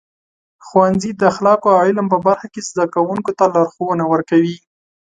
[0.65, 4.57] ښوونځي د اخلاقو او علم په برخه کې زده کوونکو ته لارښونه ورکوي.